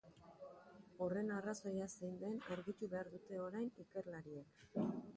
Horren 1.07 1.29
arrazoia 1.35 1.87
zein 1.97 2.17
den 2.23 2.41
argitu 2.57 2.93
behar 2.97 3.15
dute 3.15 3.41
orain 3.47 3.73
ikerlariek. 3.89 4.61